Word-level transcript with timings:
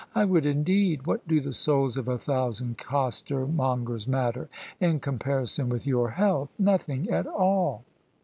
I 0.15 0.25
would 0.25 0.47
indeed. 0.47 1.05
What 1.05 1.27
do 1.27 1.39
the 1.39 1.53
souls 1.53 1.95
of 1.95 2.07
a 2.07 2.17
thousand 2.17 2.79
costermongers 2.79 4.07
matter 4.07 4.49
in 4.79 4.99
comparison 4.99 5.69
with 5.69 5.85
your 5.85 6.09
health? 6.09 6.55
Nothing 6.57 7.07
at 7.11 7.27
all! 7.27 7.83